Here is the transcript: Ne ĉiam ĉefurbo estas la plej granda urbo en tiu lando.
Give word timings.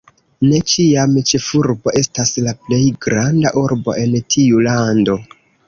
Ne 0.51 0.61
ĉiam 0.69 1.13
ĉefurbo 1.31 1.93
estas 2.01 2.33
la 2.47 2.55
plej 2.65 2.81
granda 3.09 3.55
urbo 3.65 3.97
en 4.07 4.19
tiu 4.37 4.67
lando. 4.73 5.21